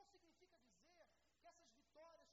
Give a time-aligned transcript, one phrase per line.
[0.00, 2.29] Então significa dizer que essas vitórias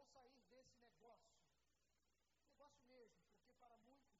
[0.00, 1.36] vou sair desse negócio.
[2.42, 4.16] Negócio mesmo, porque para muitos,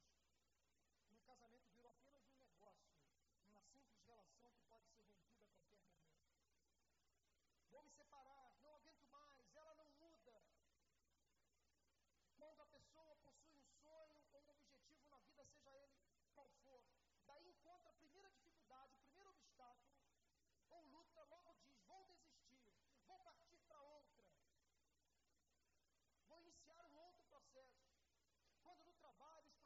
[1.09, 2.85] o casamento virou apenas um negócio,
[3.49, 6.21] uma simples relação que pode ser rompida a qualquer momento.
[7.71, 8.30] Vou me separar
[29.21, 29.60] God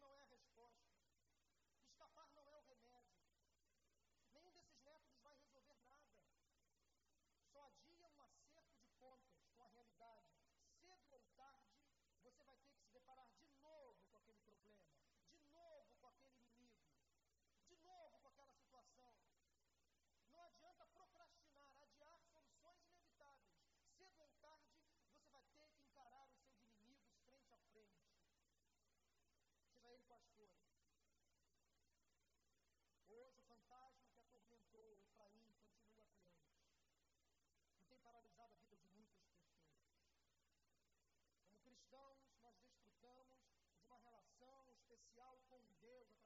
[0.00, 0.35] no
[45.16, 46.25] social com Deus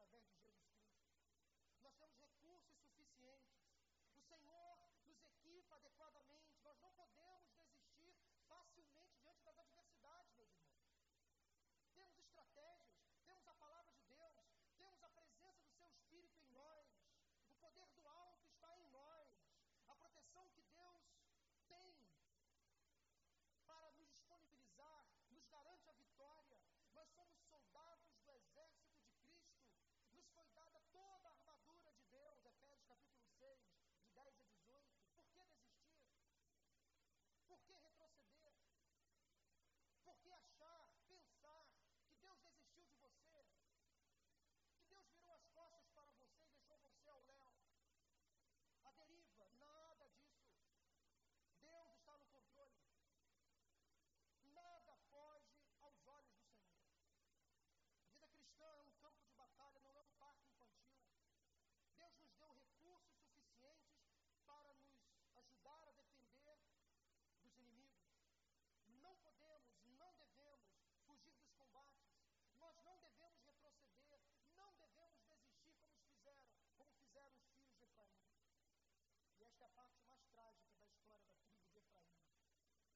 [79.71, 82.19] a parte mais trágica da história da tribo de Efraim.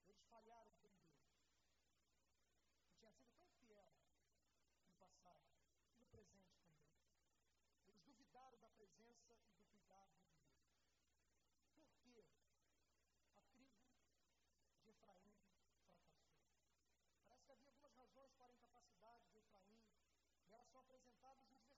[0.09, 1.23] Eles falharam com Deus.
[2.83, 3.87] Que tinha sido tão fiel
[4.83, 6.91] no passado e no presente também.
[7.87, 10.59] Eles duvidaram da presença e do cuidado de Deus.
[11.63, 12.21] Por que a tribo de
[14.91, 15.79] Efraim fracassou?
[17.29, 19.79] Parece que havia algumas razões para a incapacidade de Efraim,
[20.49, 21.74] e elas são apresentadas nos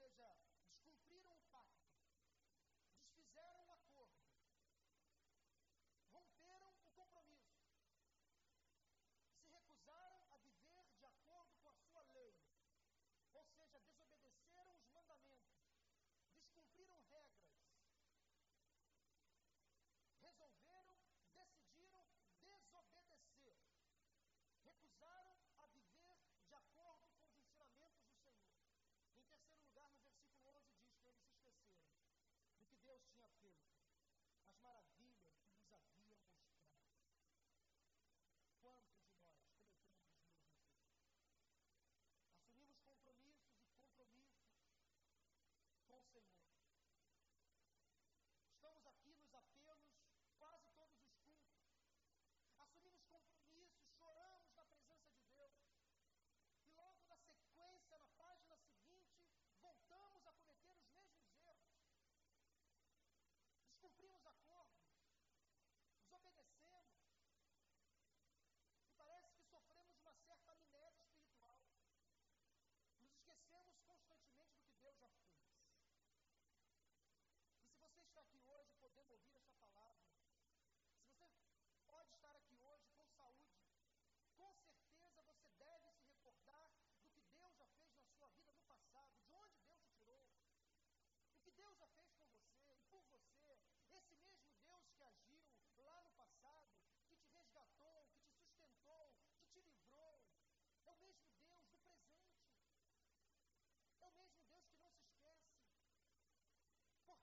[0.00, 0.49] says uh,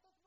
[0.01, 0.26] todos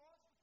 [0.00, 0.39] cause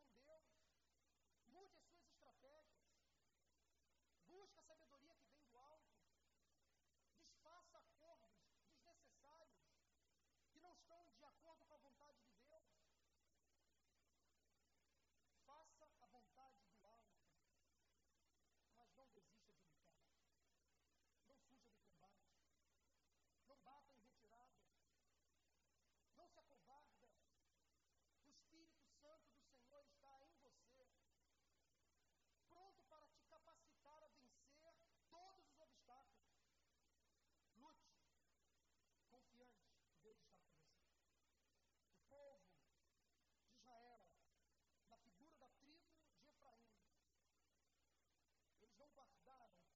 [48.98, 49.67] fardaram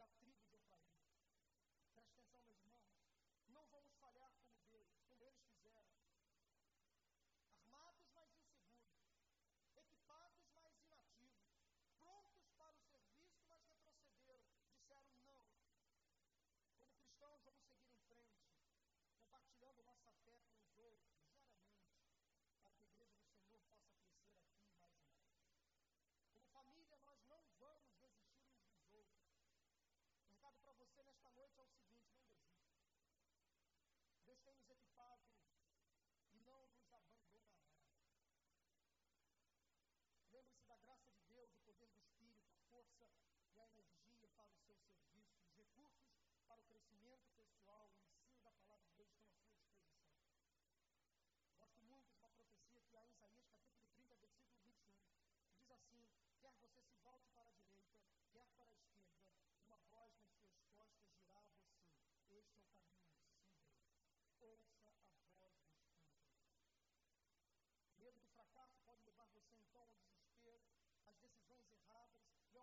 [0.00, 0.88] da tribo de Efraim.
[1.92, 2.96] Presta atenção, meus irmãos.
[3.52, 4.59] Não vamos falhar como
[31.50, 33.42] importante é o seguinte: não desista.
[34.24, 35.26] Deus tem nos equipado
[36.30, 37.66] e não nos abandonará.
[40.30, 43.10] Lembre-se da graça de Deus, do poder do Espírito, a força
[43.50, 46.06] e a energia para o seu serviço, os recursos
[46.46, 48.19] para o crescimento pessoal e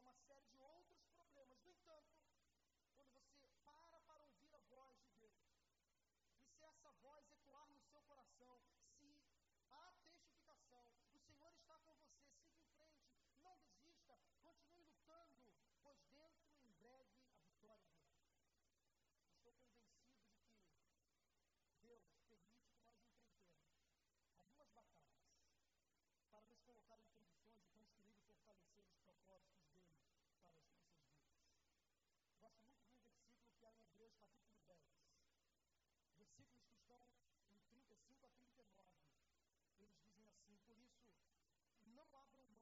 [0.02, 0.87] uma série de outros
[32.48, 34.80] gosto muito de um versículo que há em Hebreus capítulo 10.
[36.16, 37.04] Versículos que estão
[37.52, 38.88] em 35 a 39.
[39.80, 41.04] Eles dizem assim: Por isso,
[41.86, 42.57] não abram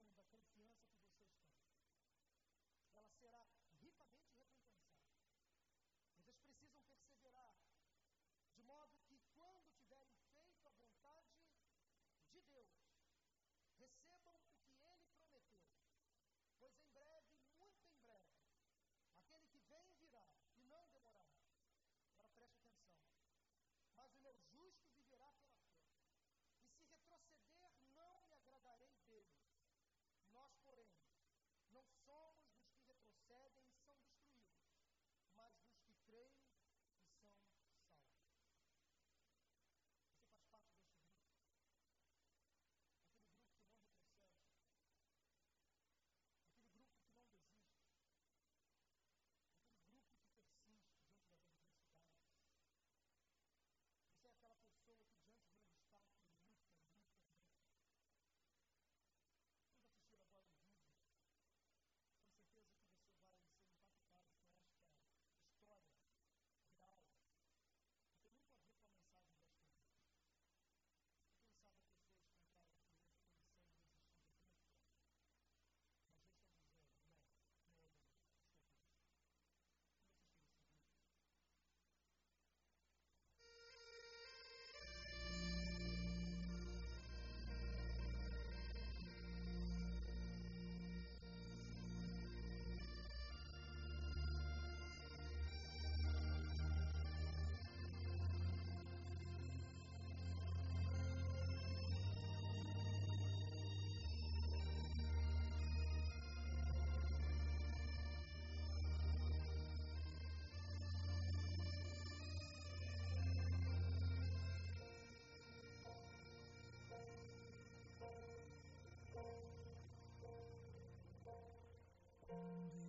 [31.85, 32.44] Psalm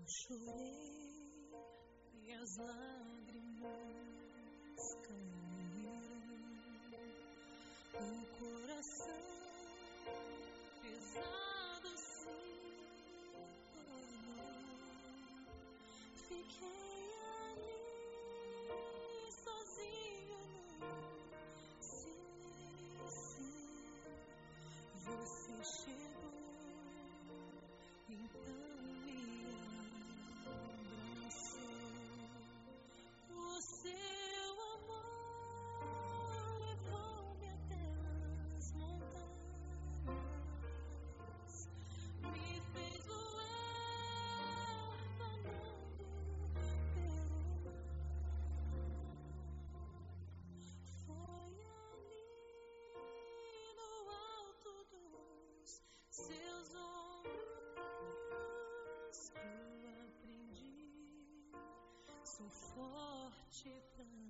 [0.09, 1.51] chorei
[2.15, 3.67] e as lágrimas
[5.03, 6.01] caíram.
[7.95, 9.27] O coração
[10.81, 12.39] pesado se
[13.73, 14.63] tornou.
[16.29, 17.11] Fiquei
[17.43, 17.81] ali
[19.45, 20.41] sozinho
[20.89, 21.03] no
[21.81, 23.51] silêncio.
[25.05, 26.33] Você chegou
[28.09, 28.86] então.
[62.39, 64.26] 多说几分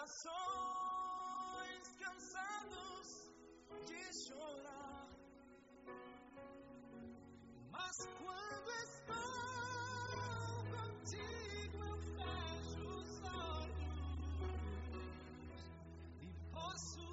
[0.00, 0.32] corações
[1.98, 3.08] cansados
[3.86, 5.08] de chorar.
[7.70, 14.00] Mas quando estou contigo, eu fecho os olhos
[16.22, 17.09] e posso